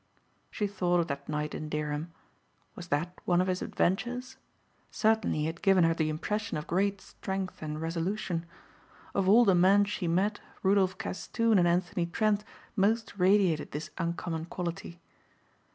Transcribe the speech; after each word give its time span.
She 0.49 0.65
thought 0.65 0.99
of 0.99 1.07
that 1.09 1.29
night 1.29 1.53
in 1.53 1.69
Dereham. 1.69 2.11
Was 2.75 2.87
that 2.87 3.13
one 3.25 3.39
of 3.39 3.45
his 3.45 3.61
adventures? 3.61 4.37
Certainly 4.89 5.41
he 5.41 5.45
had 5.45 5.61
given 5.61 5.83
her 5.83 5.93
the 5.93 6.09
impression 6.09 6.57
of 6.57 6.65
great 6.65 6.99
strength 7.01 7.61
and 7.61 7.79
resolution. 7.79 8.47
Of 9.13 9.29
all 9.29 9.45
the 9.45 9.53
men 9.53 9.85
she 9.85 10.07
met 10.07 10.39
Rudolph 10.63 10.97
Castoon 10.97 11.59
and 11.59 11.67
Anthony 11.67 12.07
Trent 12.07 12.43
most 12.75 13.13
radiated 13.19 13.73
this 13.73 13.91
uncommon 13.99 14.45
quality. 14.45 14.99